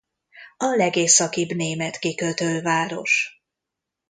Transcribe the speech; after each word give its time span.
A 0.57 0.65
legészakibb 0.65 1.49
német 1.49 1.99
kikötőváros. 1.99 3.43